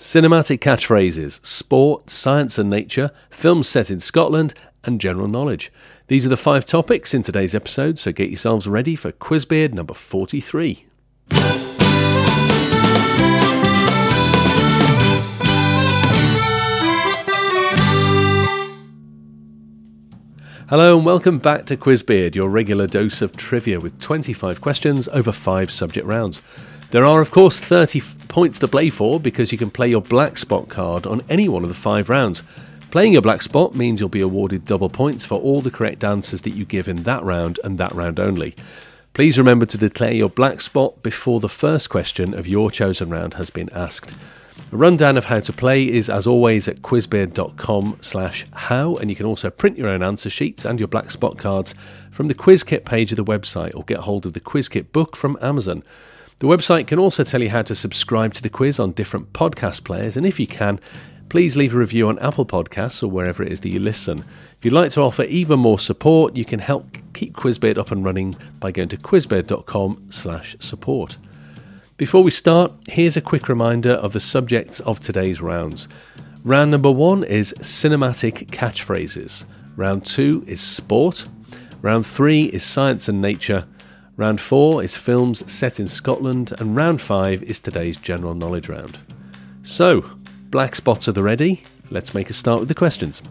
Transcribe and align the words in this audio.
Cinematic 0.00 0.60
catchphrases, 0.60 1.44
sport, 1.44 2.08
science 2.08 2.58
and 2.58 2.70
nature, 2.70 3.10
films 3.28 3.68
set 3.68 3.90
in 3.90 4.00
Scotland, 4.00 4.54
and 4.82 4.98
general 4.98 5.28
knowledge. 5.28 5.70
These 6.06 6.24
are 6.24 6.30
the 6.30 6.38
five 6.38 6.64
topics 6.64 7.12
in 7.12 7.20
today's 7.20 7.54
episode, 7.54 7.98
so 7.98 8.10
get 8.10 8.30
yourselves 8.30 8.66
ready 8.66 8.96
for 8.96 9.12
Quizbeard 9.12 9.74
number 9.74 9.92
43. 9.92 10.86
Hello 20.70 20.96
and 20.96 21.04
welcome 21.04 21.38
back 21.38 21.66
to 21.66 21.76
Quizbeard, 21.76 22.34
your 22.34 22.48
regular 22.48 22.86
dose 22.86 23.20
of 23.20 23.36
trivia 23.36 23.78
with 23.78 24.00
25 24.00 24.62
questions 24.62 25.08
over 25.08 25.30
five 25.30 25.70
subject 25.70 26.06
rounds. 26.06 26.40
There 26.90 27.04
are, 27.04 27.20
of 27.20 27.30
course, 27.30 27.60
30 27.60 28.00
points 28.30 28.58
to 28.60 28.68
play 28.68 28.88
for 28.88 29.20
because 29.20 29.52
you 29.52 29.58
can 29.58 29.70
play 29.70 29.88
your 29.88 30.00
black 30.00 30.38
spot 30.38 30.70
card 30.70 31.06
on 31.06 31.20
any 31.28 31.48
one 31.48 31.62
of 31.62 31.68
the 31.68 31.74
five 31.74 32.08
rounds. 32.08 32.42
Playing 32.90 33.12
your 33.12 33.22
black 33.22 33.42
spot 33.42 33.74
means 33.74 34.00
you'll 34.00 34.08
be 34.08 34.22
awarded 34.22 34.64
double 34.64 34.88
points 34.88 35.26
for 35.26 35.34
all 35.34 35.60
the 35.60 35.70
correct 35.70 36.02
answers 36.02 36.40
that 36.42 36.50
you 36.50 36.64
give 36.64 36.88
in 36.88 37.02
that 37.02 37.22
round 37.22 37.60
and 37.62 37.76
that 37.76 37.92
round 37.92 38.18
only. 38.18 38.54
Please 39.12 39.36
remember 39.36 39.66
to 39.66 39.76
declare 39.76 40.12
your 40.12 40.30
black 40.30 40.60
spot 40.60 41.02
before 41.02 41.40
the 41.40 41.48
first 41.48 41.90
question 41.90 42.32
of 42.32 42.46
your 42.48 42.70
chosen 42.70 43.10
round 43.10 43.34
has 43.34 43.50
been 43.50 43.68
asked. 43.74 44.14
A 44.72 44.76
rundown 44.76 45.16
of 45.16 45.24
how 45.24 45.40
to 45.40 45.52
play 45.52 45.88
is, 45.88 46.08
as 46.08 46.26
always, 46.26 46.68
at 46.68 46.80
quizbeard.com 46.80 47.98
slash 48.00 48.46
how, 48.52 48.94
and 48.96 49.10
you 49.10 49.16
can 49.16 49.26
also 49.26 49.50
print 49.50 49.76
your 49.76 49.88
own 49.88 50.02
answer 50.02 50.30
sheets 50.30 50.64
and 50.64 50.78
your 50.78 50.86
black 50.86 51.10
spot 51.10 51.36
cards 51.36 51.74
from 52.10 52.28
the 52.28 52.34
quiz 52.34 52.62
kit 52.62 52.84
page 52.84 53.10
of 53.10 53.16
the 53.16 53.24
website 53.24 53.74
or 53.74 53.82
get 53.82 54.00
hold 54.00 54.26
of 54.26 54.32
the 54.32 54.40
quiz 54.40 54.68
kit 54.68 54.92
book 54.92 55.16
from 55.16 55.36
Amazon. 55.40 55.82
The 56.40 56.46
website 56.46 56.86
can 56.86 56.98
also 56.98 57.22
tell 57.22 57.42
you 57.42 57.50
how 57.50 57.60
to 57.60 57.74
subscribe 57.74 58.32
to 58.32 58.42
the 58.42 58.48
quiz 58.48 58.80
on 58.80 58.92
different 58.92 59.34
podcast 59.34 59.84
players, 59.84 60.16
and 60.16 60.24
if 60.24 60.40
you 60.40 60.46
can, 60.46 60.80
please 61.28 61.54
leave 61.54 61.74
a 61.74 61.78
review 61.78 62.08
on 62.08 62.18
Apple 62.18 62.46
Podcasts 62.46 63.02
or 63.02 63.08
wherever 63.08 63.42
it 63.42 63.52
is 63.52 63.60
that 63.60 63.68
you 63.68 63.78
listen. 63.78 64.20
If 64.20 64.64
you'd 64.64 64.72
like 64.72 64.90
to 64.92 65.02
offer 65.02 65.24
even 65.24 65.60
more 65.60 65.78
support, 65.78 66.36
you 66.36 66.46
can 66.46 66.60
help 66.60 66.96
keep 67.12 67.34
Quizbeard 67.34 67.76
up 67.76 67.90
and 67.90 68.02
running 68.02 68.36
by 68.58 68.72
going 68.72 68.88
to 68.88 68.96
quizbeard.com 68.96 70.06
slash 70.08 70.56
support. 70.60 71.18
Before 71.98 72.22
we 72.22 72.30
start, 72.30 72.72
here's 72.88 73.18
a 73.18 73.20
quick 73.20 73.46
reminder 73.46 73.92
of 73.92 74.14
the 74.14 74.20
subjects 74.20 74.80
of 74.80 74.98
today's 74.98 75.42
rounds. 75.42 75.88
Round 76.42 76.70
number 76.70 76.90
one 76.90 77.22
is 77.22 77.52
cinematic 77.58 78.46
catchphrases. 78.46 79.44
Round 79.76 80.06
two 80.06 80.42
is 80.46 80.62
sport. 80.62 81.26
Round 81.82 82.06
three 82.06 82.44
is 82.44 82.64
science 82.64 83.10
and 83.10 83.20
nature. 83.20 83.66
Round 84.20 84.38
four 84.38 84.84
is 84.84 84.94
films 84.94 85.50
set 85.50 85.80
in 85.80 85.86
Scotland. 85.86 86.52
And 86.58 86.76
round 86.76 87.00
five 87.00 87.42
is 87.42 87.58
today's 87.58 87.96
general 87.96 88.34
knowledge 88.34 88.68
round. 88.68 88.98
So, 89.62 90.10
black 90.50 90.76
spots 90.76 91.08
are 91.08 91.12
the 91.12 91.22
ready. 91.22 91.62
Let's 91.88 92.12
make 92.12 92.28
a 92.28 92.34
start 92.34 92.60
with 92.60 92.68
the 92.68 92.74
questions. 92.74 93.22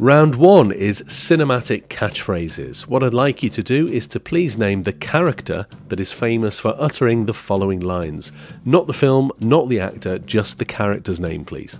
Round 0.00 0.36
one 0.36 0.72
is 0.72 1.02
cinematic 1.02 1.88
catchphrases. 1.88 2.86
What 2.86 3.02
I'd 3.02 3.12
like 3.12 3.42
you 3.42 3.50
to 3.50 3.62
do 3.62 3.86
is 3.86 4.06
to 4.06 4.18
please 4.18 4.56
name 4.56 4.84
the 4.84 4.94
character 4.94 5.66
that 5.88 6.00
is 6.00 6.10
famous 6.10 6.58
for 6.58 6.74
uttering 6.78 7.26
the 7.26 7.34
following 7.34 7.80
lines. 7.80 8.32
Not 8.64 8.86
the 8.86 8.94
film, 8.94 9.30
not 9.40 9.68
the 9.68 9.78
actor, 9.78 10.18
just 10.18 10.58
the 10.58 10.64
character's 10.64 11.20
name, 11.20 11.44
please. 11.44 11.78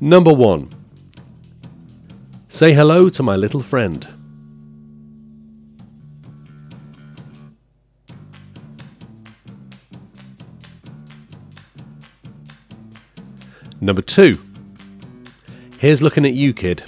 Number 0.00 0.32
one 0.32 0.70
Say 2.48 2.72
hello 2.72 3.10
to 3.10 3.22
my 3.22 3.36
little 3.36 3.60
friend. 3.60 4.08
Number 13.82 14.00
two 14.00 14.45
Here's 15.78 16.00
looking 16.02 16.24
at 16.24 16.32
you, 16.32 16.54
kid. 16.54 16.82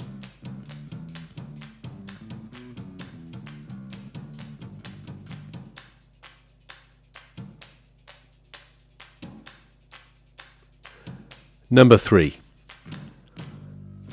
Number 11.69 11.97
three. 11.97 12.39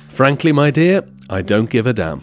Frankly, 0.09 0.53
my 0.53 0.71
dear, 0.71 1.09
I 1.31 1.41
don't 1.41 1.71
give 1.71 1.87
a 1.87 1.95
damn. 1.95 2.21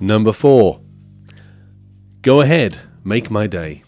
Number 0.00 0.32
four. 0.32 0.80
Go 2.22 2.40
ahead, 2.40 2.80
make 3.04 3.30
my 3.30 3.46
day. 3.46 3.82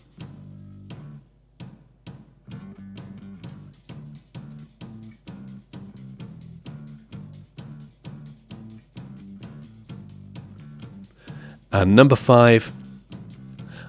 And 11.72 11.96
number 11.96 12.14
five, 12.14 12.72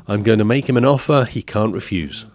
I'm 0.08 0.24
going 0.24 0.40
to 0.40 0.46
make 0.46 0.68
him 0.68 0.76
an 0.76 0.86
offer 0.86 1.26
he 1.26 1.44
can't 1.44 1.74
refuse. 1.74 2.26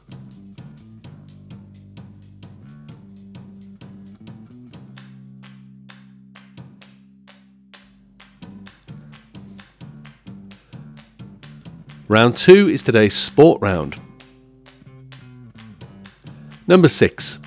Round 12.11 12.37
two 12.37 12.69
is 12.69 12.83
today's 12.83 13.15
sport 13.15 13.63
round. 13.63 14.01
Number 16.67 16.89
six. 16.89 17.39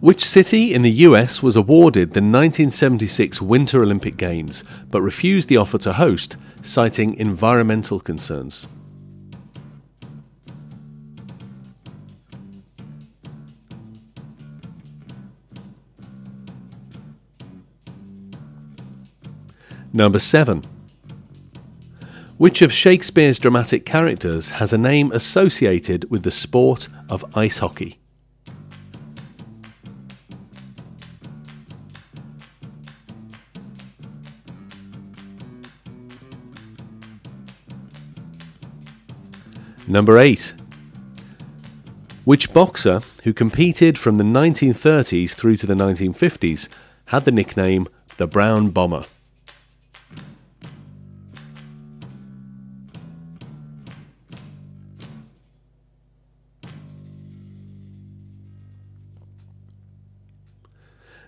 Which 0.00 0.22
city 0.22 0.74
in 0.74 0.82
the 0.82 0.90
US 1.08 1.42
was 1.42 1.56
awarded 1.56 2.10
the 2.10 2.20
1976 2.20 3.40
Winter 3.40 3.82
Olympic 3.82 4.18
Games 4.18 4.62
but 4.90 5.00
refused 5.00 5.48
the 5.48 5.56
offer 5.56 5.78
to 5.78 5.94
host, 5.94 6.36
citing 6.60 7.14
environmental 7.14 7.98
concerns? 7.98 8.66
Number 19.94 20.18
7. 20.18 20.62
Which 22.42 22.60
of 22.60 22.72
Shakespeare's 22.72 23.38
dramatic 23.38 23.86
characters 23.86 24.50
has 24.50 24.72
a 24.72 24.76
name 24.76 25.12
associated 25.12 26.10
with 26.10 26.24
the 26.24 26.32
sport 26.32 26.88
of 27.08 27.24
ice 27.36 27.60
hockey? 27.60 28.00
Number 39.86 40.18
8. 40.18 40.52
Which 42.24 42.52
boxer 42.52 43.02
who 43.22 43.32
competed 43.32 43.96
from 43.96 44.16
the 44.16 44.24
1930s 44.24 45.30
through 45.30 45.58
to 45.58 45.66
the 45.68 45.74
1950s 45.74 46.68
had 47.04 47.24
the 47.24 47.30
nickname 47.30 47.86
the 48.16 48.26
Brown 48.26 48.70
Bomber? 48.70 49.04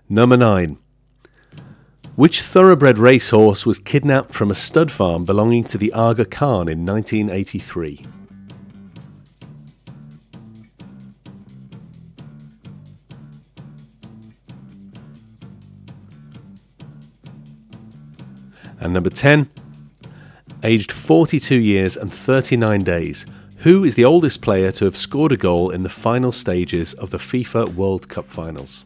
Number 0.08 0.36
9. 0.36 0.76
Which 2.14 2.42
thoroughbred 2.42 2.98
racehorse 2.98 3.64
was 3.64 3.78
kidnapped 3.78 4.34
from 4.34 4.50
a 4.50 4.54
stud 4.54 4.92
farm 4.92 5.24
belonging 5.24 5.64
to 5.64 5.78
the 5.78 5.90
Aga 5.94 6.26
Khan 6.26 6.68
in 6.68 6.84
1983? 6.84 8.04
And 18.78 18.92
number 18.92 19.08
10. 19.08 19.48
Aged 20.62 20.92
42 20.92 21.56
years 21.56 21.96
and 21.96 22.12
39 22.12 22.80
days, 22.80 23.24
who 23.60 23.84
is 23.84 23.94
the 23.94 24.04
oldest 24.04 24.42
player 24.42 24.70
to 24.72 24.84
have 24.84 24.98
scored 24.98 25.32
a 25.32 25.38
goal 25.38 25.70
in 25.70 25.80
the 25.80 25.88
final 25.88 26.30
stages 26.30 26.92
of 26.92 27.08
the 27.08 27.16
FIFA 27.18 27.74
World 27.74 28.10
Cup 28.10 28.28
finals? 28.28 28.84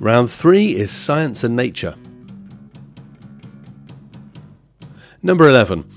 Round 0.00 0.30
three 0.30 0.76
is 0.76 0.90
science 0.90 1.44
and 1.44 1.54
nature. 1.54 1.94
Number 5.22 5.48
11. 5.48 5.88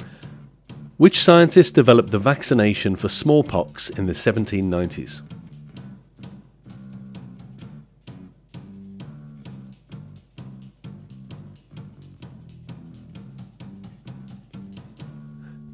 Which 0.97 1.19
scientist 1.19 1.75
developed 1.75 2.11
the 2.11 2.19
vaccination 2.19 2.95
for 2.95 3.09
smallpox 3.09 3.89
in 3.89 4.05
the 4.05 4.13
1790s? 4.13 5.21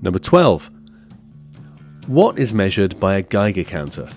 Number 0.02 0.20
12. 0.20 0.70
What 2.08 2.40
is 2.40 2.54
measured 2.54 3.00
by 3.00 3.16
a 3.16 3.22
Geiger 3.22 3.64
counter? 3.64 4.10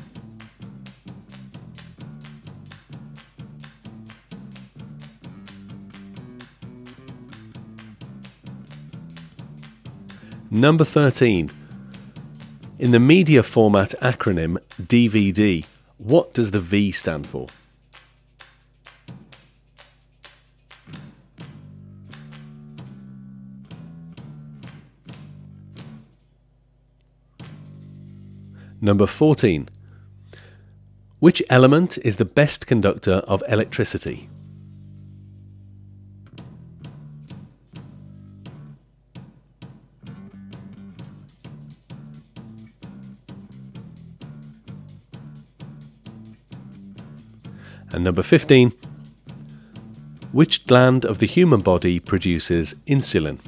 Number 10.56 10.84
13. 10.84 11.50
In 12.78 12.90
the 12.90 12.98
media 12.98 13.42
format 13.42 13.90
acronym 14.00 14.56
DVD, 14.80 15.62
what 15.98 16.32
does 16.32 16.50
the 16.50 16.60
V 16.60 16.92
stand 16.92 17.26
for? 17.26 17.46
Number 28.80 29.06
14. 29.06 29.68
Which 31.18 31.42
element 31.50 31.98
is 31.98 32.16
the 32.16 32.24
best 32.24 32.66
conductor 32.66 33.16
of 33.28 33.42
electricity? 33.46 34.30
And 47.96 48.04
number 48.04 48.22
15. 48.22 48.74
Which 50.30 50.66
gland 50.66 51.06
of 51.06 51.18
the 51.18 51.26
human 51.26 51.60
body 51.60 51.98
produces 51.98 52.74
insulin? 52.86 53.40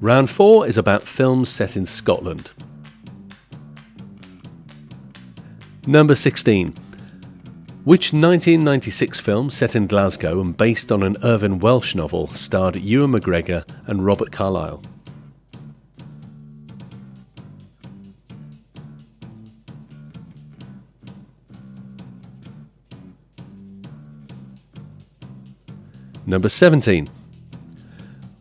Round 0.00 0.28
4 0.28 0.66
is 0.66 0.76
about 0.76 1.02
films 1.02 1.48
set 1.48 1.76
in 1.76 1.86
Scotland. 1.86 2.50
Number 5.86 6.16
16. 6.16 6.74
Which 7.82 8.12
1996 8.12 9.20
film 9.20 9.48
set 9.48 9.74
in 9.74 9.86
Glasgow 9.86 10.38
and 10.42 10.54
based 10.54 10.92
on 10.92 11.02
an 11.02 11.16
Irvine 11.22 11.60
Welsh 11.60 11.94
novel 11.94 12.28
starred 12.34 12.76
Ewan 12.76 13.12
McGregor 13.12 13.64
and 13.86 14.04
Robert 14.04 14.30
Carlyle? 14.30 14.82
Number 26.26 26.50
17. 26.50 27.08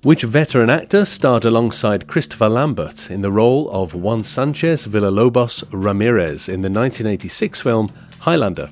Which 0.04 0.24
veteran 0.24 0.70
actor 0.70 1.06
starred 1.06 1.46
alongside 1.46 2.08
Christopher 2.08 2.50
Lambert 2.50 3.10
in 3.10 3.22
the 3.22 3.32
role 3.32 3.72
of 3.72 3.96
Juan 3.96 4.22
Sanchez 4.22 4.86
Villalobos 4.86 5.64
Ramirez 5.72 6.50
in 6.50 6.62
the 6.62 6.70
1986 6.70 7.62
film 7.62 7.90
Highlander? 8.20 8.70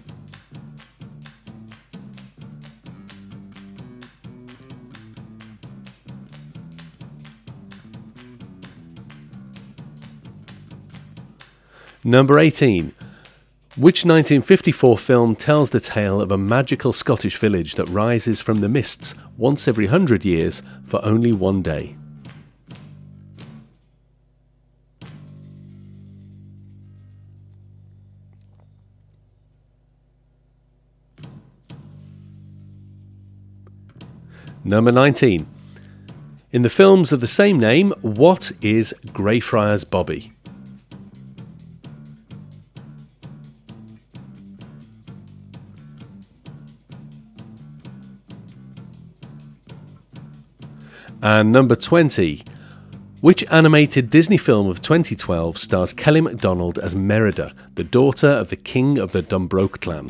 Number 12.08 12.40
18. 12.40 12.94
Which 13.76 14.06
1954 14.06 14.98
film 14.98 15.36
tells 15.36 15.72
the 15.72 15.82
tale 15.82 16.22
of 16.22 16.32
a 16.32 16.38
magical 16.38 16.94
Scottish 16.94 17.36
village 17.36 17.76
that 17.76 17.86
rises 17.90 18.40
from 18.40 18.62
the 18.62 18.70
mists 18.70 19.14
once 19.36 19.68
every 19.68 19.88
hundred 19.88 20.24
years 20.24 20.64
for 20.86 21.04
only 21.04 21.34
one 21.34 21.62
day? 21.62 21.98
Number 34.64 34.94
19. 34.94 35.46
In 36.54 36.62
the 36.62 36.70
films 36.70 37.12
of 37.12 37.20
the 37.20 37.28
same 37.28 37.60
name, 37.60 37.92
what 38.00 38.54
is 38.62 38.96
Greyfriars 39.12 39.84
Bobby? 39.84 40.32
And 51.30 51.52
number 51.52 51.76
20. 51.76 52.42
Which 53.20 53.44
animated 53.52 54.10
Disney 54.10 54.38
film 54.38 54.70
of 54.70 54.82
2012 54.82 55.58
stars 55.58 55.92
Kelly 55.92 56.22
MacDonald 56.22 56.80
as 56.80 56.96
Merida, 56.96 57.54
the 57.76 57.84
daughter 57.84 58.30
of 58.30 58.50
the 58.50 58.56
king 58.56 58.98
of 58.98 59.12
the 59.12 59.22
DunBroch 59.22 59.82
clan? 59.82 60.10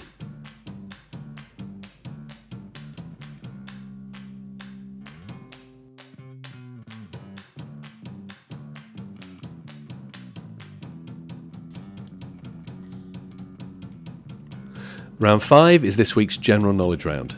Round 15.18 15.42
5 15.42 15.84
is 15.84 15.98
this 15.98 16.16
week's 16.16 16.38
general 16.38 16.74
knowledge 16.74 17.06
round. 17.06 17.36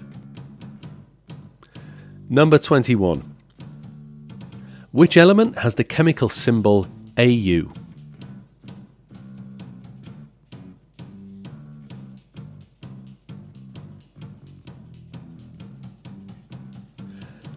Number 2.27 2.57
21. 2.57 3.38
Which 4.91 5.17
element 5.17 5.59
has 5.59 5.75
the 5.75 5.83
chemical 5.83 6.29
symbol 6.29 6.87
AU? 7.15 7.71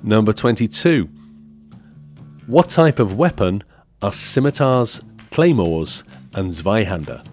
Number 0.02 0.34
22. 0.34 1.08
What 2.46 2.68
type 2.68 2.98
of 2.98 3.16
weapon 3.16 3.64
are 4.02 4.12
scimitars, 4.12 5.00
claymores, 5.30 6.04
and 6.34 6.52
Zweihander? 6.52 7.26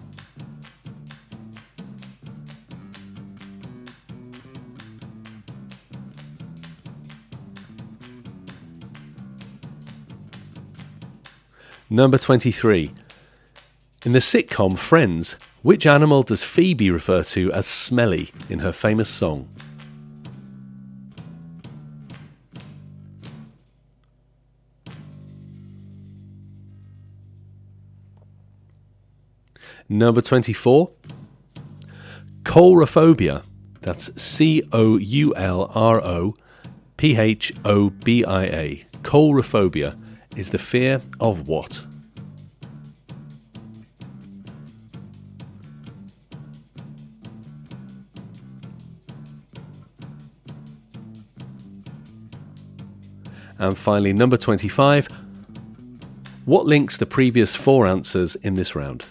Number 11.92 12.18
23. 12.18 12.92
In 14.04 14.12
the 14.12 14.20
sitcom 14.20 14.78
Friends, 14.78 15.32
which 15.62 15.86
animal 15.86 16.22
does 16.22 16.44
Phoebe 16.44 16.88
refer 16.88 17.24
to 17.24 17.52
as 17.52 17.66
smelly 17.66 18.30
in 18.48 18.60
her 18.60 18.70
famous 18.70 19.08
song? 19.08 19.48
Number 29.88 30.20
24. 30.20 30.92
Coulrophobia. 32.44 33.42
That's 33.80 34.22
C 34.22 34.62
O 34.70 34.96
U 34.96 35.34
L 35.34 35.72
R 35.74 36.00
O 36.00 36.36
P 36.96 37.16
H 37.16 37.52
O 37.64 37.90
B 37.90 38.24
I 38.24 38.44
A. 38.44 38.84
Coulrophobia 39.02 39.96
is 40.36 40.50
the 40.50 40.58
fear 40.58 41.00
of 41.20 41.48
what? 41.48 41.84
And 53.58 53.76
finally, 53.76 54.14
number 54.14 54.38
25. 54.38 55.08
What 56.46 56.64
links 56.64 56.96
the 56.96 57.04
previous 57.04 57.54
four 57.54 57.86
answers 57.86 58.34
in 58.36 58.54
this 58.54 58.74
round? 58.74 59.04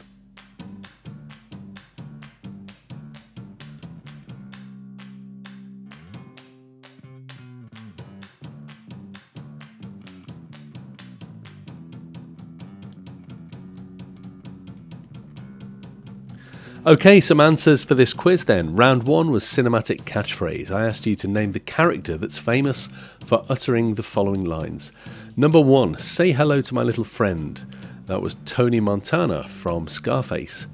Okay, 16.86 17.20
some 17.20 17.42
answers 17.42 17.84
for 17.84 17.94
this 17.94 18.14
quiz 18.14 18.46
then. 18.46 18.74
Round 18.74 19.04
one 19.04 19.32
was 19.32 19.44
cinematic 19.44 20.04
catchphrase. 20.04 20.72
I 20.72 20.86
asked 20.88 21.06
you 21.06 21.14
to 21.18 21.28
name 21.28 21.52
the 21.52 21.60
character 21.60 22.16
that's 22.16 22.38
famous 22.38 22.88
for 23.26 23.44
uttering 23.50 23.96
the 23.96 24.04
following 24.04 24.46
lines. 24.46 24.94
Number 25.36 25.60
one, 25.60 25.98
say 25.98 26.32
hello 26.32 26.62
to 26.62 26.74
my 26.74 26.82
little 26.82 27.04
friend. 27.04 27.60
That 28.06 28.22
was 28.22 28.38
Tony 28.46 28.80
Montana 28.80 29.44
from 29.50 29.90
Scarface. 29.90 30.68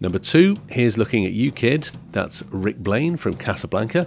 Number 0.00 0.18
two, 0.18 0.56
here's 0.70 0.96
looking 0.96 1.26
at 1.26 1.32
you, 1.32 1.52
kid. 1.52 1.90
That's 2.12 2.42
Rick 2.50 2.78
Blaine 2.78 3.18
from 3.18 3.34
Casablanca. 3.34 4.06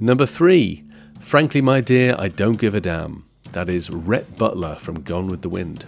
Number 0.00 0.26
three, 0.26 0.82
frankly, 1.20 1.60
my 1.60 1.80
dear, 1.80 2.16
I 2.18 2.26
don't 2.26 2.58
give 2.58 2.74
a 2.74 2.80
damn. 2.80 3.26
That 3.52 3.68
is 3.68 3.90
Rhett 3.90 4.36
Butler 4.36 4.74
from 4.74 5.02
Gone 5.02 5.28
with 5.28 5.42
the 5.42 5.48
Wind. 5.48 5.84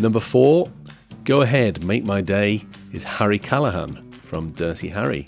Number 0.00 0.20
four, 0.20 0.68
go 1.22 1.42
ahead, 1.42 1.84
make 1.84 2.04
my 2.04 2.20
day, 2.20 2.64
is 2.92 3.04
Harry 3.04 3.38
Callahan 3.38 4.02
from 4.12 4.52
Dirty 4.52 4.88
Harry. 4.88 5.26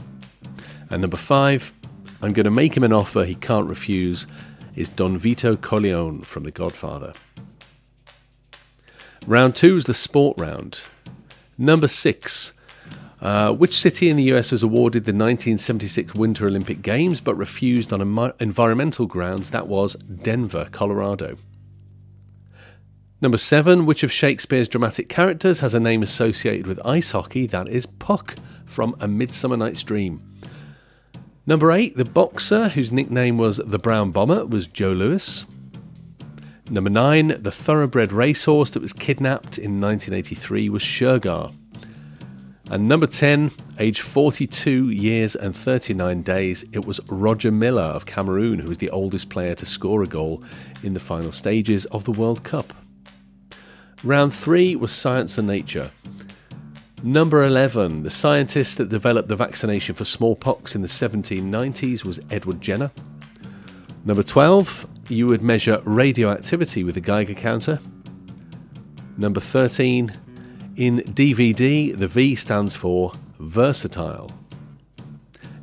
And 0.91 1.01
number 1.01 1.17
five, 1.17 1.73
I'm 2.23 2.33
going 2.33 2.45
to 2.45 2.51
make 2.51 2.77
him 2.77 2.85
an 2.85 2.93
offer 2.93 3.25
he 3.25 3.35
can't 3.35 3.69
refuse, 3.69 4.27
is 4.75 4.89
Don 4.89 5.19
Vito 5.19 5.57
Corleone 5.57 6.23
from 6.23 6.45
The 6.45 6.51
Godfather. 6.51 7.13
Round 9.27 9.55
two 9.55 9.77
is 9.77 9.85
the 9.85 9.95
sport 9.95 10.39
round. 10.39 10.81
Number 11.59 11.89
six, 11.89 12.53
uh, 13.21 13.53
which 13.53 13.75
city 13.75 14.09
in 14.09 14.17
the 14.17 14.33
US 14.35 14.53
was 14.53 14.63
awarded 14.63 15.05
the 15.05 15.13
1976 15.13 16.15
Winter 16.15 16.47
Olympic 16.47 16.83
Games 16.83 17.21
but 17.21 17.35
refused 17.35 17.93
on 17.93 18.01
environmental 18.41 19.07
grounds? 19.07 19.51
That 19.51 19.67
was 19.67 19.95
Denver, 19.95 20.69
Colorado. 20.71 21.37
Number 23.21 23.39
seven, 23.39 23.85
which 23.85 24.05
of 24.05 24.13
Shakespeare's 24.13 24.69
dramatic 24.69 25.09
characters 25.09 25.59
has 25.59 25.75
a 25.75 25.81
name 25.81 26.05
associated 26.05 26.69
with 26.69 26.79
ice 26.87 27.11
hockey? 27.11 27.49
That 27.49 27.67
is 27.67 27.85
Puck 27.85 28.37
from 28.65 28.95
A 29.01 29.09
Midsummer 29.09 29.57
Night's 29.57 29.83
Dream. 29.83 30.23
Number 31.45 31.73
eight, 31.73 31.97
the 31.97 32.05
boxer 32.05 32.69
whose 32.69 32.93
nickname 32.93 33.37
was 33.37 33.57
the 33.57 33.79
Brown 33.79 34.13
Bomber 34.13 34.47
was 34.47 34.69
Joe 34.69 34.93
Louis. 34.93 35.45
Number 36.71 36.91
nine, 36.91 37.43
the 37.43 37.51
thoroughbred 37.51 38.13
racehorse 38.13 38.71
that 38.71 38.83
was 38.83 38.93
kidnapped 38.93 39.59
in 39.59 39.81
1983 39.81 40.69
was 40.69 40.83
Shergar. 40.83 41.53
And 42.71 42.87
number 42.87 43.09
10, 43.09 43.51
age 43.81 44.01
42 44.01 44.91
years 44.91 45.35
and 45.35 45.57
39 45.57 46.23
days, 46.23 46.65
it 46.73 46.85
was 46.85 47.01
Roger 47.09 47.51
Milla 47.51 47.89
of 47.89 48.07
Cameroon, 48.07 48.61
who 48.61 48.69
was 48.69 48.79
the 48.79 48.91
oldest 48.91 49.29
player 49.29 49.57
to 49.57 49.67
score 49.67 50.05
a 50.05 50.07
goal 50.07 50.45
in 50.85 50.95
the 50.95 51.01
final 51.01 51.33
stages 51.33 51.85
of 51.87 52.05
the 52.05 52.13
World 52.13 52.45
Cup. 52.45 52.75
Round 54.05 54.33
3 54.33 54.77
was 54.77 54.93
Science 54.93 55.39
and 55.39 55.49
Nature. 55.49 55.91
Number 57.03 57.43
11, 57.43 58.05
the 58.05 58.11
scientist 58.11 58.79
that 58.79 58.89
developed 58.89 59.29
the 59.29 59.35
vaccination 59.35 59.97
for 59.97 60.05
smallpox 60.05 60.77
in 60.77 60.83
the 60.83 60.89
1790s 60.89 62.05
was 62.05 62.21
Edward 62.31 62.61
Jenner. 62.61 62.93
Number 64.05 64.23
12, 64.23 64.87
you 65.09 65.27
would 65.27 65.43
measure 65.43 65.83
radioactivity 65.85 66.85
with 66.85 66.97
a 66.97 67.01
Geiger 67.01 67.35
counter. 67.35 67.81
Number 69.17 69.41
13, 69.41 70.13
in 70.77 70.99
DVD, 70.99 71.97
the 71.97 72.07
V 72.07 72.37
stands 72.37 72.77
for 72.77 73.11
versatile. 73.41 74.31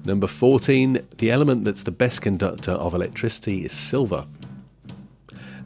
Number 0.03 0.27
14, 0.27 0.99
the 1.19 1.31
element 1.31 1.63
that's 1.63 1.83
the 1.83 1.91
best 1.91 2.21
conductor 2.21 2.73
of 2.73 2.93
electricity 2.93 3.63
is 3.63 3.71
silver. 3.71 4.25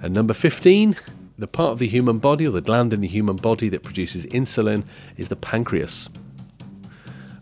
And 0.03 0.13
number 0.13 0.35
15, 0.35 0.95
the 1.39 1.47
part 1.47 1.71
of 1.71 1.79
the 1.79 1.87
human 1.87 2.19
body 2.19 2.45
or 2.45 2.51
the 2.51 2.61
gland 2.61 2.93
in 2.93 2.99
the 2.99 3.07
human 3.07 3.37
body 3.37 3.69
that 3.69 3.81
produces 3.81 4.25
insulin 4.27 4.83
is 5.17 5.29
the 5.29 5.35
pancreas. 5.37 6.09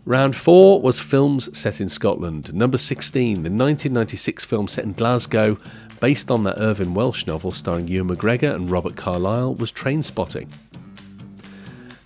Round 0.06 0.36
4 0.36 0.80
was 0.80 1.00
films 1.00 1.58
set 1.58 1.80
in 1.80 1.88
Scotland. 1.88 2.54
Number 2.54 2.78
16, 2.78 3.34
the 3.34 3.50
1996 3.50 4.44
film 4.44 4.68
set 4.68 4.84
in 4.84 4.92
Glasgow, 4.92 5.58
based 6.00 6.30
on 6.30 6.44
that 6.44 6.60
Irvine 6.60 6.94
Welsh 6.94 7.26
novel 7.26 7.50
starring 7.50 7.88
Ewan 7.88 8.16
McGregor 8.16 8.54
and 8.54 8.70
Robert 8.70 8.96
Carlyle, 8.96 9.54
was 9.54 9.72
Trainspotting. 9.72 10.50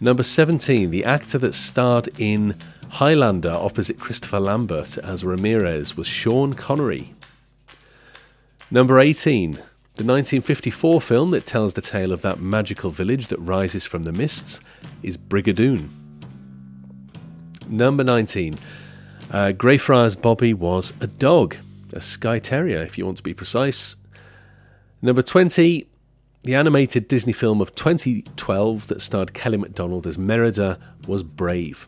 Number 0.01 0.23
17, 0.23 0.91
the 0.91 1.05
actor 1.05 1.39
that 1.39 1.55
starred 1.55 2.09
in 2.19 2.57
Highlander 2.89 3.53
opposite 3.53 4.01
Christopher 4.01 4.41
Lambert 4.41 4.99
as 4.99 5.25
Ramirez 5.25 5.97
was 5.97 6.07
Sean 6.07 6.55
Connery. 6.55 7.13
Number 8.71 8.99
18, 8.99 9.59
the 9.95 10.05
1954 10.05 11.03
film 11.03 11.33
that 11.33 11.45
tells 11.45 11.75
the 11.75 11.83
tale 11.83 12.13
of 12.13 12.23
that 12.23 12.41
magical 12.41 12.91
village 12.91 13.27
that 13.27 13.39
rises 13.39 13.85
from 13.85 14.05
the 14.05 14.13
mists 14.13 14.59
is 15.03 15.19
Brigadoon. 15.19 15.91
Number 17.69 18.03
19, 18.03 18.57
uh, 19.31 19.53
Greyfriars 19.53 20.17
Bobby 20.17 20.55
was 20.55 20.95
a 21.03 21.07
dog, 21.07 21.57
a 21.93 22.01
Skye 22.01 22.39
Terrier 22.39 22.79
if 22.79 22.97
you 22.97 23.05
want 23.05 23.19
to 23.19 23.23
be 23.23 23.35
precise. 23.35 23.97
Number 25.03 25.21
20, 25.21 25.87
the 26.43 26.55
animated 26.55 27.07
Disney 27.07 27.35
film 27.35 27.61
of 27.61 27.75
2012 27.75 28.87
that 28.87 29.03
starred 29.03 29.35
Kelly 29.35 29.59
MacDonald 29.59 30.07
as 30.07 30.17
Merida 30.17 30.79
was 31.07 31.23
Brave. 31.23 31.87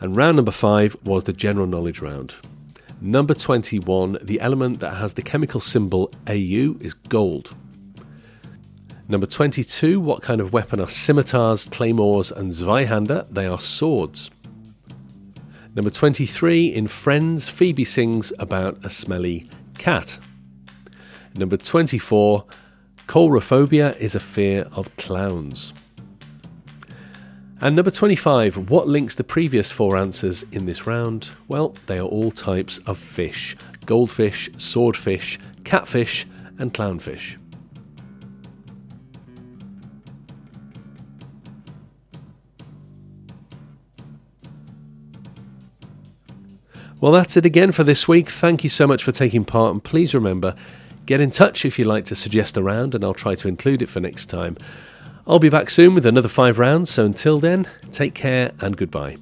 And 0.00 0.16
round 0.16 0.36
number 0.36 0.50
five 0.50 0.96
was 1.04 1.24
the 1.24 1.34
general 1.34 1.66
knowledge 1.66 2.00
round. 2.00 2.34
Number 3.04 3.34
21, 3.34 4.18
the 4.22 4.40
element 4.40 4.78
that 4.78 4.94
has 4.94 5.14
the 5.14 5.22
chemical 5.22 5.60
symbol 5.60 6.12
AU 6.28 6.76
is 6.80 6.94
gold. 6.94 7.52
Number 9.08 9.26
22, 9.26 9.98
what 9.98 10.22
kind 10.22 10.40
of 10.40 10.52
weapon 10.52 10.80
are 10.80 10.86
scimitars, 10.86 11.64
claymores, 11.64 12.30
and 12.30 12.52
Zweihander? 12.52 13.28
They 13.28 13.46
are 13.46 13.58
swords. 13.58 14.30
Number 15.74 15.90
23, 15.90 16.66
in 16.68 16.86
Friends, 16.86 17.48
Phoebe 17.48 17.82
sings 17.82 18.32
about 18.38 18.78
a 18.84 18.88
smelly 18.88 19.50
cat. 19.78 20.20
Number 21.34 21.56
24, 21.56 22.44
Coulrophobia 23.08 23.96
is 23.96 24.14
a 24.14 24.20
fear 24.20 24.68
of 24.70 24.96
clowns. 24.96 25.72
And 27.62 27.76
number 27.76 27.92
25, 27.92 28.70
what 28.70 28.88
links 28.88 29.14
the 29.14 29.22
previous 29.22 29.70
four 29.70 29.96
answers 29.96 30.42
in 30.50 30.66
this 30.66 30.84
round? 30.84 31.30
Well, 31.46 31.76
they 31.86 31.96
are 31.96 32.08
all 32.08 32.32
types 32.32 32.78
of 32.86 32.98
fish 32.98 33.56
goldfish, 33.86 34.50
swordfish, 34.56 35.38
catfish, 35.62 36.26
and 36.58 36.74
clownfish. 36.74 37.36
Well, 47.00 47.12
that's 47.12 47.36
it 47.36 47.46
again 47.46 47.70
for 47.70 47.84
this 47.84 48.08
week. 48.08 48.28
Thank 48.28 48.64
you 48.64 48.70
so 48.70 48.88
much 48.88 49.04
for 49.04 49.12
taking 49.12 49.44
part, 49.44 49.72
and 49.72 49.82
please 49.82 50.14
remember 50.14 50.56
Get 51.04 51.20
in 51.20 51.32
touch 51.32 51.64
if 51.64 51.78
you'd 51.78 51.88
like 51.88 52.04
to 52.06 52.14
suggest 52.14 52.56
a 52.56 52.62
round, 52.62 52.94
and 52.94 53.02
I'll 53.02 53.12
try 53.12 53.34
to 53.34 53.48
include 53.48 53.82
it 53.82 53.88
for 53.88 53.98
next 53.98 54.26
time. 54.26 54.56
I'll 55.26 55.38
be 55.38 55.48
back 55.48 55.70
soon 55.70 55.94
with 55.94 56.04
another 56.04 56.28
five 56.28 56.58
rounds, 56.58 56.90
so 56.90 57.04
until 57.04 57.38
then, 57.38 57.68
take 57.92 58.14
care 58.14 58.52
and 58.60 58.76
goodbye. 58.76 59.18